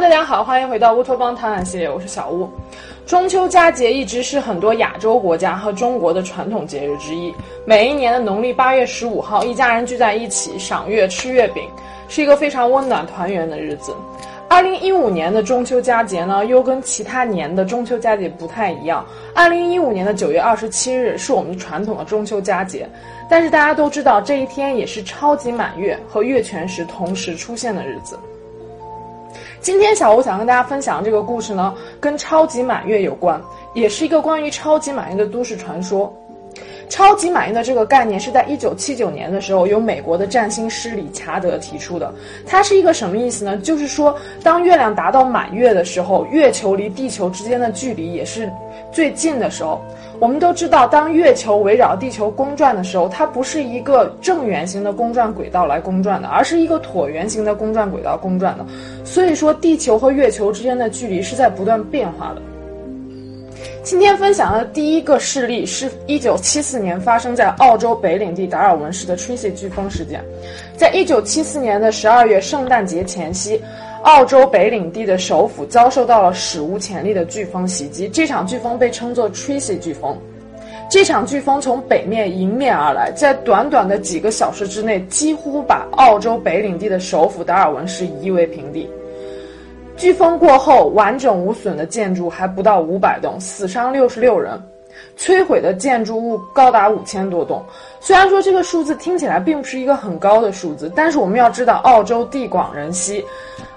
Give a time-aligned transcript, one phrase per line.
[0.00, 2.48] 大家好，欢迎回到乌托邦探案系列，我是小乌。
[3.04, 7.30] 中秋佳节一直是很多亚洲国家和中国的传统节日之一。
[7.66, 11.68] 每一年的农历八月十五号，一家人聚在一起赏月、吃月饼，
[12.08, 13.94] 是一个非常温暖团圆的日子。
[14.48, 19.04] 二零一五年的中秋佳节呢，又跟其他年的中秋佳节不太一样。
[19.34, 22.88] 二零一五年的九月二十七日是我们传统的中秋佳节，
[23.28, 28.18] 但是大家都知道这一天也是超级满月和月全食同时出现的日子。
[29.60, 33.38] 今天小吴想跟大家分享这个故事呢，跟超级满月有关，
[33.74, 36.10] 也是一个关于超级满月的都市传说。
[36.90, 42.12] 超级满意的这个概念是在一九七九年的时候由美国的占星师理查德提出的。
[42.44, 43.56] 它是一个什么意思呢？
[43.58, 48.50] 就是说，当月亮达到满月的时候，月球离地球之间的距离也是
[48.92, 49.80] 最近的时候。
[50.18, 58.66] 我们都知道，当月球围绕地球公转的时候，它不是一个正圆形的公转轨道来公转的，而是一个椭圆形的公转轨道公转的。
[59.02, 62.42] 所以说，地球和月球之间的距离是在不断变化的。
[63.82, 70.22] 今天分享的第一个事例是1974年发生在澳洲北领地达尔文市的 Tracy 飓风事件。
[70.76, 73.60] 在1974年的12月圣诞节前夕。
[74.02, 80.16] 澳洲北领地的首府遭受到了史无前例的飓风袭击，这场飓风被称作 Tracy 飓风。
[80.88, 88.88] 这场飓风从北面迎面而来，在短短的几个小时之内，几乎把澳洲北领地的首府达尔文市夷为平地。
[90.00, 94.58] 飓风过后，完整无损的建筑还不到五百栋，死伤六十六人，
[95.18, 97.62] 摧毁的建筑物高达五千多栋。
[98.00, 103.22] 虽然说这个数字听起来并不是一个很高的数字，但是我们要知道，澳洲地广人稀。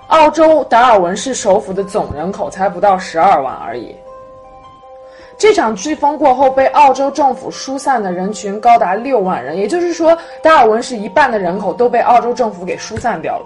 [0.08, 3.94] 澳洲达尔文市首府的总人口才不到十二万而已。
[5.38, 13.46] 这场飓风过后，被澳洲政府疏散的人群高达六万人，也就是说，达尔文市一半的人口都被澳洲政府给疏散掉了。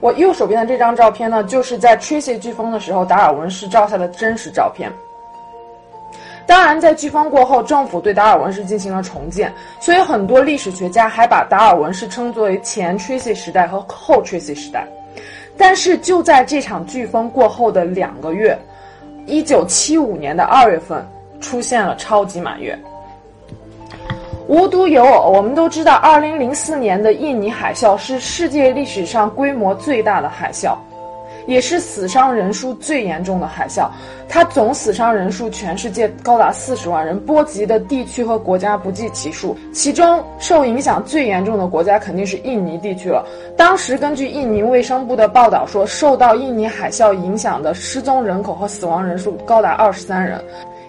[0.00, 4.90] 我右手边的这张照片呢，就是在 Tracy 飓风的时候，达尔文市照下的真实照片。
[6.46, 14.86] 当然，在飓风过后，政府对达尔文市进行了重建，所以很多历史学家还把达尔文市称作为前 Tracy 时代和后 Tracy 时代。
[15.56, 18.56] 但是就在这场飓风过后的两个月，
[19.26, 21.04] 一九七五年的二月份，
[21.40, 22.78] 出现了超级满月。
[24.48, 30.74] 无独有偶，我们都知道，二零零四年的印尼海啸是世界历史上规模最大的海啸。
[31.46, 33.88] 也是死伤人数最严重的海啸，
[34.28, 39.56] 它总死伤人数全世界高达四十万人，波及的地区和国家不计其数。
[39.72, 43.26] 其中受影响最严重的国家肯定是印尼地区了。
[43.56, 50.42] 当时根据印尼卫生部的报道说，受到印尼海啸影响的失踪人口和死亡人数高达二十三人。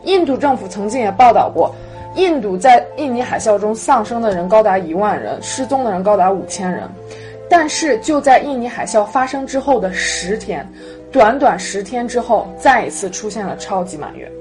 [0.04, 1.74] 印度政府曾经也报道过，
[2.16, 6.84] 印度在印尼海啸中丧生的人高达一万人，失踪的人高达五千人。
[7.50, 10.68] 但是就在印尼海啸发生之后的十天，
[11.12, 14.32] 短短十天之后，再一次出现了超级满月。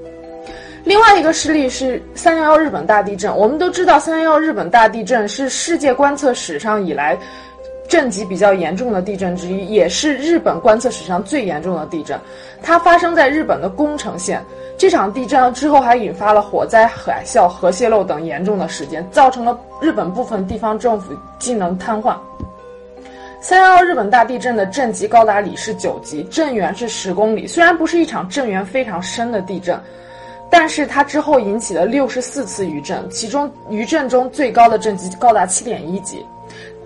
[0.83, 3.35] 另外一个事例是三幺幺日本大地震。
[3.35, 7.17] 我们都知道，三幺幺日本大地震是世界观测史上以来
[7.89, 12.17] 震级比较严重的地震之一，也是日本观测史上最严重的地震。
[12.61, 14.41] 它发生在日本的宫城县。
[14.77, 22.15] 这场地震之后还引发了火灾、海啸、核泄漏等严重的事件，造成了日本部分地方政府机能瘫痪。
[23.41, 27.47] 三幺幺日本大地震的震级高达里氏九级，震源是十公里。
[27.47, 29.77] 虽然不是一场震源非常深的地震，
[30.49, 36.23] 但是它之后引起了六十四次余震，其中余震中最高的震级高达七点一级。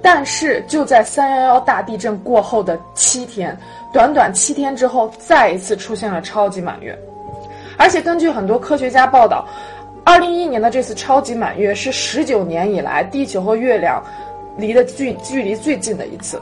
[0.03, 3.57] 但是就在三幺幺大地震过后的七天，
[3.91, 6.95] 短短七天之后，再一次出现了超级满月。
[7.77, 9.47] 而且根据很多科学家报道，
[10.03, 14.03] 二零一一年的这次超级满月是十九年以来地球和月亮。
[14.55, 16.39] 离的距距离最近的一次，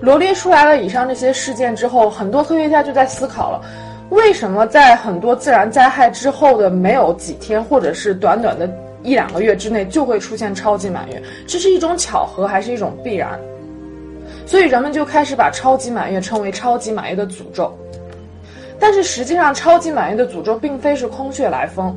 [0.00, 3.60] 罗列出来了以上这些事件之后，很多科学家就在思考了，
[4.08, 8.66] 为什么在很多自然灾害之后的没有几天，或者是短短的
[9.06, 11.22] 一两个月之内，就会出现超级满月？
[11.46, 13.38] 这是一种巧合，还是一种必然？
[14.44, 17.72] 所以人们就开始把超级满月称为超级满月的诅咒。
[18.80, 21.96] 但是实际上，超级满月的诅咒并非是空穴来风，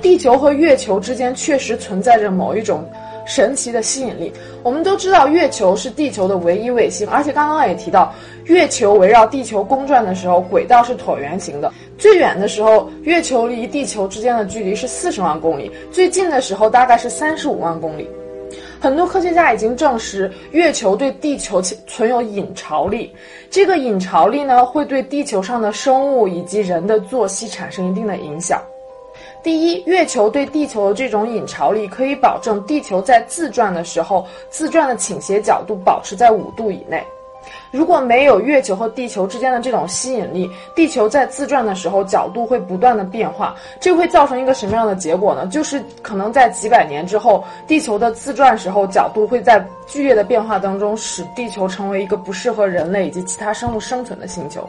[0.00, 2.82] 地球和月球之间确实存在着某一种。
[3.24, 4.32] 神奇的吸引力，
[4.64, 8.12] 我们都知道月球是地球的唯一卫星，而且刚刚也提到，
[8.46, 11.72] 月球围绕地球公转的时候，轨道是椭圆形的。
[12.02, 18.08] 最远的时候，月球离地球之间的距离是四十万公里；最近的时候，大概是三十五万公里。
[18.80, 23.14] 很多科学家已经证实，月球对地球存有引潮力，
[23.48, 28.60] 这个引潮力呢，会对地球上的生物以及人的作息产生一定的影响。
[29.40, 37.00] 第一，月球对地球的这种引潮力可以保证地球在自转的时候，自转的倾斜角度保持在五度以内。
[37.70, 45.46] 如果没有月球和地球之间的这种吸引力，地球在自转的时候角度会不断的变化，这会造成一个什么样的结果呢？
[45.46, 54.68] 就是可能在几百年之后，地球的自转时候角度会在剧烈的变化当中，使地球成为一个不适合人类以及其他生物生存的星球。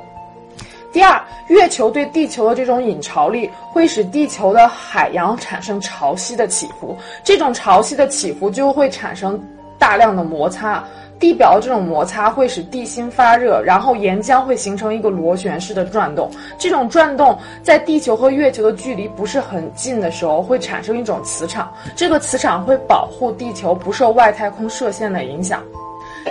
[0.92, 9.42] 第二，月球对地球的这种引潮力会使地球的海洋产生潮汐的起伏，这种潮汐的起伏就会产生
[9.80, 10.84] 大量的摩擦。
[11.24, 16.30] 地表的这种摩擦会使地心发热，然后岩浆会形成一个螺旋式的转动。
[16.58, 21.74] 这种转动在地球和月球的距离不是很近的时候，会产生一种磁场。
[21.96, 25.64] 这个磁场会保护地球不受外太空射线的影响。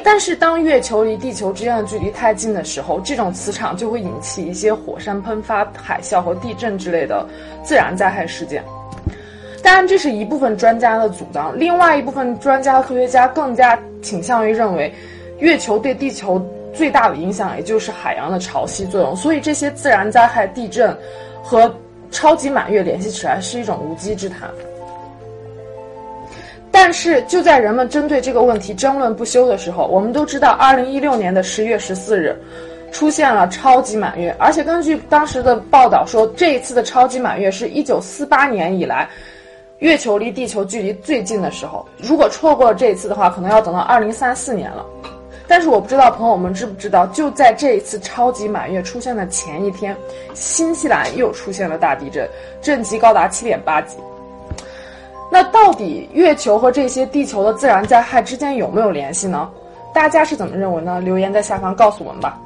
[0.05, 7.27] 但是，当月球离地球之间的距离太近的时候，这种磁场就会引起一些火山喷发、海啸和地震之类的
[7.65, 8.62] 自然灾害事件。
[9.62, 14.93] 当然，这是一部分专家的主张，另外一部分专家科学家更加倾向于认为，
[15.38, 16.44] 月球对地球
[16.75, 19.14] 最大的影响也就是海洋的潮汐作用。
[19.14, 20.94] 所以，这些自然灾害、地震
[21.44, 21.73] 和
[22.11, 24.50] 超级满月联系起来是一种无稽之谈。
[26.73, 32.37] 但是，就在人们针对这个问题争论不休的时候，我们都知道，二零一六年的十月十四日，
[32.91, 39.09] 出现了超级满月，而且根据当时的报道说，这一次的超级满月是一九四八年以来。
[39.82, 44.87] 月球离地球距离最近的时候，如果错过了这一次的话，可能要等到二零三四年了。
[45.49, 49.96] 但是我不知道朋友们知不知道，就在这一次超级满月出现的前一天，
[50.34, 52.29] 新西兰又出现了大地震，
[52.62, 53.96] 震级高达七点八级。
[55.32, 59.50] 那到底月球和这些地球的自然灾害之间有没有联系呢？
[59.93, 61.00] 大家是怎么认为呢？
[61.00, 62.38] 留言在下方告诉我们吧。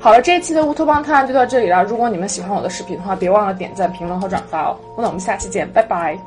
[0.00, 1.84] 好了，这一期的乌托邦探案就到这里了。
[1.84, 4.76] 如果你们喜欢我的视频的话，别忘了点赞、评论和转发哦。
[4.98, 6.18] 那我们下期见，拜拜。